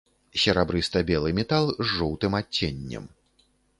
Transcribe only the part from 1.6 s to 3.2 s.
з жоўтым адценнем.